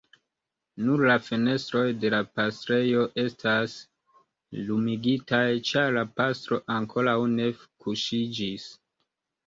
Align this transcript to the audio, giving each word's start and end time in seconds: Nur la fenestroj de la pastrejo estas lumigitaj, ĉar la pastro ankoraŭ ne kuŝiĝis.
Nur 0.85 1.03
la 1.09 1.17
fenestroj 1.25 1.83
de 2.05 2.11
la 2.13 2.21
pastrejo 2.39 3.05
estas 3.25 3.77
lumigitaj, 4.71 5.45
ĉar 5.71 5.97
la 6.01 6.07
pastro 6.19 6.63
ankoraŭ 6.81 7.19
ne 7.39 7.51
kuŝiĝis. 7.63 8.71